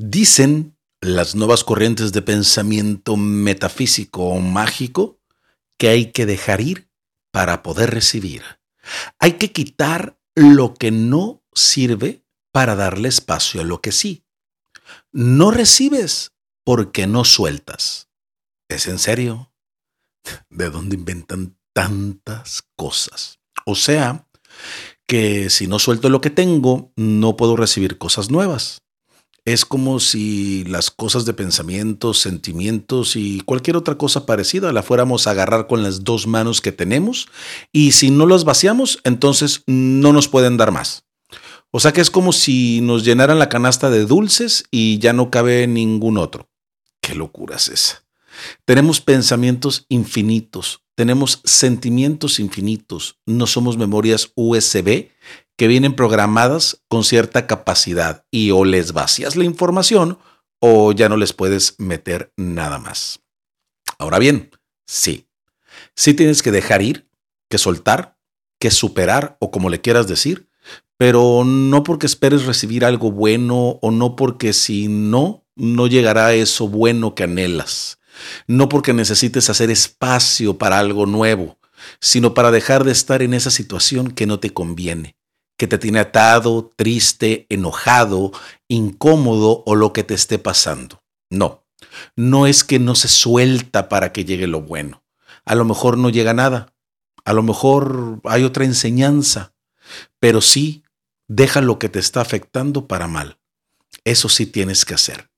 [0.00, 5.20] Dicen las nuevas corrientes de pensamiento metafísico o mágico
[5.76, 6.88] que hay que dejar ir
[7.32, 8.44] para poder recibir.
[9.18, 14.24] Hay que quitar lo que no sirve para darle espacio a lo que sí.
[15.10, 16.30] No recibes
[16.62, 18.08] porque no sueltas.
[18.68, 19.52] ¿Es en serio?
[20.48, 23.40] ¿De dónde inventan tantas cosas?
[23.66, 24.28] O sea,
[25.08, 28.84] que si no suelto lo que tengo, no puedo recibir cosas nuevas.
[29.48, 35.26] Es como si las cosas de pensamientos, sentimientos y cualquier otra cosa parecida la fuéramos
[35.26, 37.28] a agarrar con las dos manos que tenemos
[37.72, 41.06] y si no las vaciamos, entonces no nos pueden dar más.
[41.70, 45.30] O sea que es como si nos llenaran la canasta de dulces y ya no
[45.30, 46.50] cabe ningún otro.
[47.00, 48.04] Qué locura es esa.
[48.66, 55.08] Tenemos pensamientos infinitos, tenemos sentimientos infinitos, no somos memorias USB
[55.58, 60.18] que vienen programadas con cierta capacidad y o les vacías la información
[60.60, 63.20] o ya no les puedes meter nada más.
[63.98, 64.52] Ahora bien,
[64.86, 65.26] sí,
[65.96, 67.10] sí tienes que dejar ir,
[67.50, 68.16] que soltar,
[68.60, 70.48] que superar o como le quieras decir,
[70.96, 76.68] pero no porque esperes recibir algo bueno o no porque si no, no llegará eso
[76.68, 77.98] bueno que anhelas.
[78.46, 81.58] No porque necesites hacer espacio para algo nuevo,
[82.00, 85.17] sino para dejar de estar en esa situación que no te conviene,
[85.58, 88.32] que te tiene atado, triste, enojado,
[88.68, 91.02] incómodo o lo que te esté pasando.
[91.28, 91.66] No,
[92.16, 95.04] no es que no se suelta para que llegue lo bueno.
[95.44, 96.72] A lo mejor no llega nada.
[97.24, 99.52] A lo mejor hay otra enseñanza.
[100.18, 100.84] Pero sí
[101.28, 103.38] Deja lo que te está afectando para mal.
[104.04, 105.30] Eso sí tienes que hacer.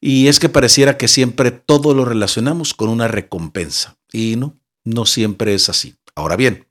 [0.00, 3.98] Y es que pareciera que siempre todo lo relacionamos con una recompensa.
[4.10, 5.96] Y no, no siempre es así.
[6.14, 6.66] Ahora bien,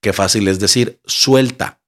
[0.00, 1.79] qué fácil es decir, suelta,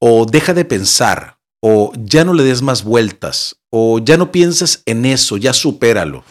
[0.00, 4.82] o deja de pensar, o ya no le des más vueltas, o ya no pienses
[4.86, 6.24] en eso, ya supéralo.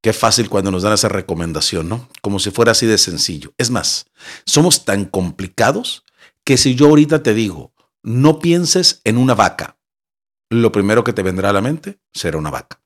[0.00, 2.08] Qué fácil cuando nos dan esa recomendación, ¿no?
[2.22, 3.52] Como si fuera así de sencillo.
[3.58, 4.06] Es más,
[4.46, 6.04] somos tan complicados
[6.44, 7.72] que si yo ahorita te digo,
[8.02, 9.78] no pienses en una vaca.
[10.50, 12.80] Lo primero que te vendrá a la mente será una vaca.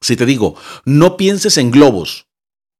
[0.00, 0.54] Si te digo,
[0.84, 2.28] no pienses en globos,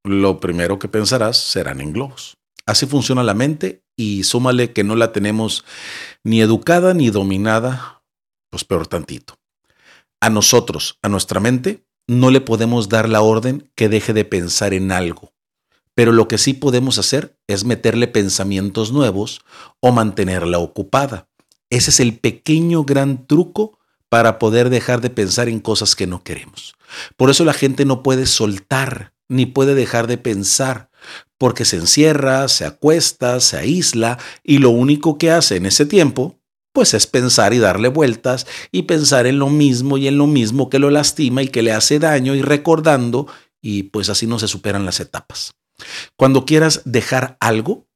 [0.04, 2.36] lo primero que pensarás serán en globos.
[2.66, 5.64] Así funciona la mente y súmale que no la tenemos
[6.22, 8.02] ni educada ni dominada,
[8.50, 9.38] pues peor tantito.
[10.20, 14.74] A nosotros, a nuestra mente, no le podemos dar la orden que deje de pensar
[14.74, 15.32] en algo.
[15.94, 19.42] Pero lo que sí podemos hacer es meterle pensamientos nuevos
[19.80, 21.28] o mantenerla ocupada.
[21.70, 26.22] Ese es el pequeño gran truco para poder dejar de pensar en cosas que no
[26.22, 26.74] queremos.
[27.16, 30.90] Por eso la gente no puede soltar ni puede dejar de pensar,
[31.44, 36.40] porque se encierra, se acuesta, se aísla y lo único que hace en ese tiempo,
[36.72, 40.70] pues es pensar y darle vueltas y pensar en lo mismo y en lo mismo
[40.70, 43.26] que lo lastima y que le hace daño y recordando
[43.60, 45.52] y pues así no se superan las etapas.
[46.16, 47.86] Cuando quieras dejar algo,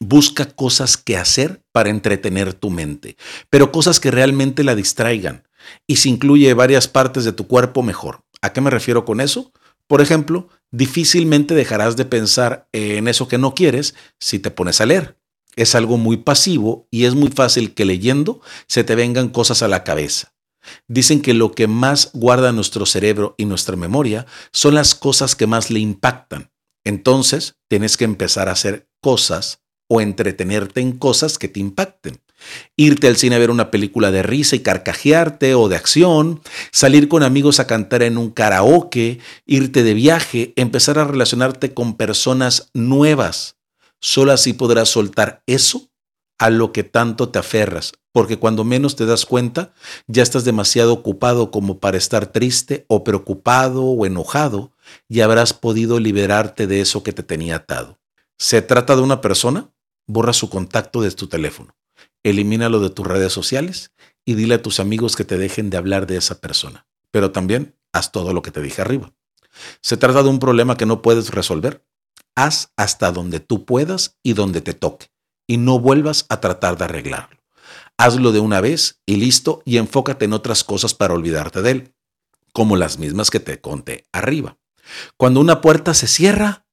[0.00, 3.16] Busca cosas que hacer para entretener tu mente,
[3.50, 5.42] pero cosas que realmente la distraigan.
[5.88, 8.20] Y si incluye varias partes de tu cuerpo, mejor.
[8.40, 9.52] ¿A qué me refiero con eso?
[9.88, 14.86] Por ejemplo, difícilmente dejarás de pensar en eso que no quieres si te pones a
[14.86, 15.18] leer.
[15.56, 19.68] Es algo muy pasivo y es muy fácil que leyendo se te vengan cosas a
[19.68, 20.34] la cabeza.
[20.86, 25.46] Dicen que lo que más guarda nuestro cerebro y nuestra memoria son las cosas que
[25.46, 26.52] más le impactan.
[26.84, 32.20] Entonces, tienes que empezar a hacer cosas o entretenerte en cosas que te impacten.
[32.76, 36.40] Irte al cine a ver una película de risa y carcajearte o de acción,
[36.72, 41.96] salir con amigos a cantar en un karaoke, irte de viaje, empezar a relacionarte con
[41.96, 43.56] personas nuevas.
[44.00, 45.90] Solo así podrás soltar eso
[46.38, 49.72] a lo que tanto te aferras, porque cuando menos te das cuenta,
[50.06, 54.72] ya estás demasiado ocupado como para estar triste o preocupado o enojado
[55.08, 57.98] y habrás podido liberarte de eso que te tenía atado.
[58.38, 59.72] ¿Se trata de una persona?
[60.08, 61.76] borra su contacto de tu teléfono,
[62.22, 63.92] elimínalo de tus redes sociales
[64.24, 66.86] y dile a tus amigos que te dejen de hablar de esa persona.
[67.10, 69.12] Pero también haz todo lo que te dije arriba.
[69.80, 71.84] Se trata de un problema que no puedes resolver.
[72.34, 75.10] Haz hasta donde tú puedas y donde te toque
[75.48, 77.38] y no vuelvas a tratar de arreglarlo.
[77.96, 81.94] Hazlo de una vez y listo y enfócate en otras cosas para olvidarte de él,
[82.52, 84.58] como las mismas que te conté arriba.
[85.16, 86.66] Cuando una puerta se cierra,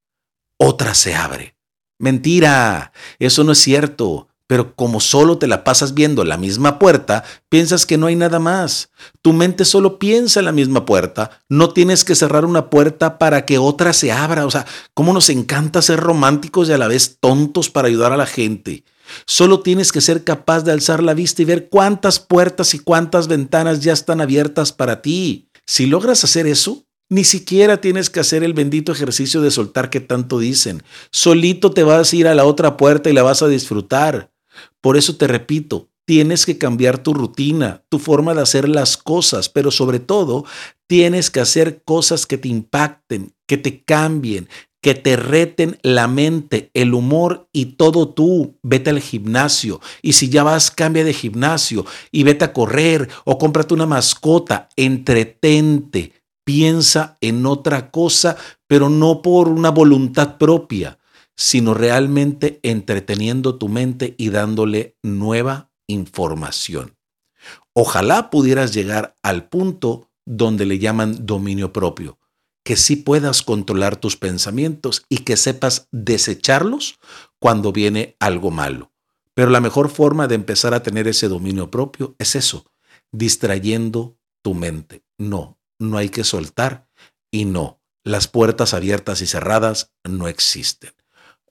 [0.57, 1.57] otra se abre.
[1.97, 4.27] Mentira, eso no es cierto.
[4.47, 8.37] Pero como solo te la pasas viendo la misma puerta, piensas que no hay nada
[8.37, 8.89] más.
[9.23, 11.41] Tu mente solo piensa en la misma puerta.
[11.49, 14.45] No tienes que cerrar una puerta para que otra se abra.
[14.45, 18.17] O sea, cómo nos encanta ser románticos y a la vez tontos para ayudar a
[18.17, 18.83] la gente.
[19.25, 23.27] Solo tienes que ser capaz de alzar la vista y ver cuántas puertas y cuántas
[23.27, 25.49] ventanas ya están abiertas para ti.
[25.65, 29.99] Si logras hacer eso, ni siquiera tienes que hacer el bendito ejercicio de soltar que
[29.99, 30.83] tanto dicen.
[31.11, 34.31] Solito te vas a ir a la otra puerta y la vas a disfrutar.
[34.85, 39.49] Por eso te repito, tienes que cambiar tu rutina, tu forma de hacer las cosas,
[39.49, 40.45] pero sobre todo
[40.85, 44.47] tienes que hacer cosas que te impacten, que te cambien,
[44.83, 48.59] que te reten la mente, el humor y todo tú.
[48.61, 49.81] Vete al gimnasio.
[50.03, 54.69] Y si ya vas, cambia de gimnasio y vete a correr o cómprate una mascota,
[54.75, 60.99] entretente, piensa en otra cosa, pero no por una voluntad propia,
[61.35, 66.95] sino realmente entreteniendo tu mente y dándole nueva información.
[67.73, 72.17] Ojalá pudieras llegar al punto donde le llaman dominio propio,
[72.63, 76.99] que sí puedas controlar tus pensamientos y que sepas desecharlos
[77.39, 78.91] cuando viene algo malo.
[79.35, 82.65] Pero la mejor forma de empezar a tener ese dominio propio es eso,
[83.11, 85.03] distrayendo tu mente.
[85.17, 86.87] No, no hay que soltar
[87.29, 90.93] y no, las puertas abiertas y cerradas no existen.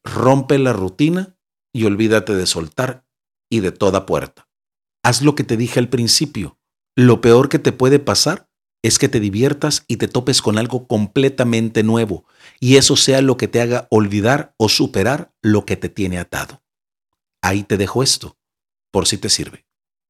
[0.04, 1.36] Rompe la rutina
[1.72, 3.06] y olvídate de soltar
[3.50, 4.48] y de toda puerta.
[5.02, 6.58] Haz lo que te dije al principio.
[6.94, 8.48] Lo peor que te puede pasar
[8.82, 12.26] es que te diviertas y te topes con algo completamente nuevo,
[12.60, 16.62] y eso sea lo que te haga olvidar o superar lo que te tiene atado.
[17.40, 18.36] Ahí te dejo esto,
[18.90, 19.64] por si te sirve.